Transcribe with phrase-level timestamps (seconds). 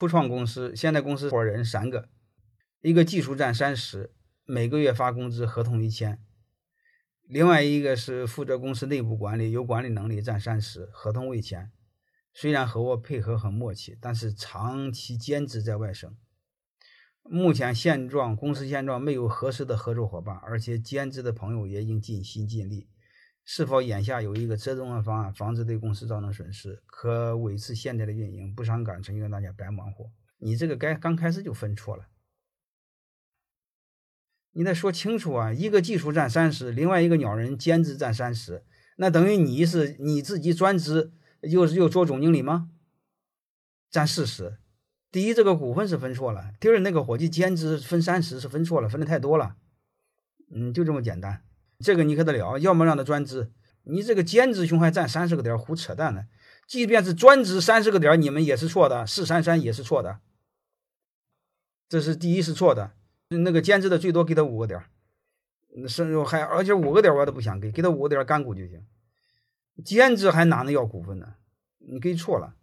[0.00, 2.08] 初创公司现在公司伙人三个，
[2.80, 4.14] 一个技术占三十，
[4.46, 6.16] 每个月发工资，合同一签；
[7.28, 11.70] 另外一个是负责公司内部管理，有管理能力占三十，合同未签。
[12.32, 16.10] 虽然和我配合很默契，但是长期兼职在外省。
[17.24, 22.88] 目前现状，公司现状没有合适的合作伙伴，而且兼职的朋友也应尽心尽力。
[23.44, 30.10] 是否眼下有一个折中的方案，防止对公司造成损失，可维持现在的运营，不伤感情，让大家白忙活？
[30.38, 32.06] 你这个该刚开始就分错了，
[34.52, 35.52] 你得说清楚啊！
[35.52, 38.64] 一个技术占三十，另外一个鸟人兼职占三十，
[38.96, 41.12] 那等于你是你自己专职
[41.42, 42.70] 又是又做总经理吗？
[43.90, 44.58] 占四十。
[45.10, 49.56] 第一，这个股份是分错了；第二，那个伙计兼职分三十是分错了，分的太多了。
[50.52, 51.42] 嗯，就这么简单。
[51.82, 53.50] 这个你可得了，要么让他专职，
[53.84, 56.26] 你这个兼职熊还占三十个点，胡扯淡呢！
[56.66, 60.20] 即便是专职三十个点，你们也是错的，四三三也是错的。
[61.88, 62.92] 这是第一是错的，
[63.28, 64.80] 那个兼职的最多给他五个点，
[65.88, 68.86] 甚至还而且五个点我都不想给，给他五个点干股就行。
[69.84, 71.34] 兼职还哪能要股份呢？
[71.78, 72.54] 你给错了。